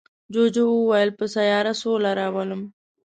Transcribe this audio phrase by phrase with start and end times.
[0.33, 2.61] جوجو وویل په سیاره سوله راولم.